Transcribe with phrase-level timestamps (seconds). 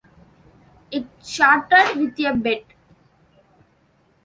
[0.89, 2.63] It started with a bet.